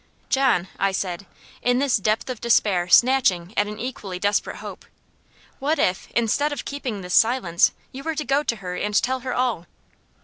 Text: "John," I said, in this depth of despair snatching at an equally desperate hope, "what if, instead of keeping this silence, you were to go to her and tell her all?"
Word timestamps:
"John," 0.29 0.67
I 0.79 0.93
said, 0.93 1.27
in 1.61 1.77
this 1.77 1.97
depth 1.97 2.27
of 2.27 2.41
despair 2.41 2.89
snatching 2.89 3.53
at 3.55 3.67
an 3.67 3.77
equally 3.77 4.17
desperate 4.17 4.55
hope, 4.55 4.83
"what 5.59 5.77
if, 5.77 6.09
instead 6.15 6.51
of 6.51 6.65
keeping 6.65 7.01
this 7.01 7.13
silence, 7.13 7.71
you 7.91 8.01
were 8.01 8.15
to 8.15 8.25
go 8.25 8.41
to 8.41 8.55
her 8.55 8.75
and 8.75 8.95
tell 8.99 9.19
her 9.19 9.35
all?" 9.35 9.67